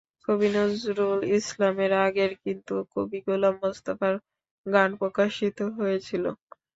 কবি 0.25 0.47
নজরুল 0.55 1.19
ইসলামের 1.37 1.91
আগেই 2.05 2.33
কিন্তু 2.43 2.73
কবি 2.93 3.19
গোলাম 3.25 3.55
মোস্তফার 3.61 4.13
গান 4.65 4.89
প্রকাশিত 4.99 5.57
হয়েছিল। 5.77 6.23